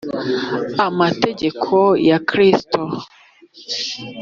[0.87, 1.75] amategeko
[2.09, 2.81] ya kristo